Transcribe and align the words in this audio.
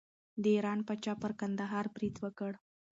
د 0.41 0.43
ایران 0.55 0.79
پاچا 0.87 1.13
پر 1.21 1.31
کندهار 1.39 1.85
برید 1.95 2.15
وکړ. 2.23 2.51